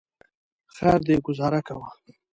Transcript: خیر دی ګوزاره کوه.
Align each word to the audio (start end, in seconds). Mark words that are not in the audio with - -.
خیر 0.75 0.99
دی 1.05 1.15
ګوزاره 1.25 1.59
کوه. 1.67 1.89